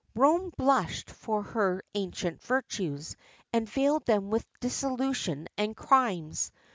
[0.15, 3.15] Rome blushed for her ancient virtues,
[3.53, 6.51] and veiled them with dissolution and crimes.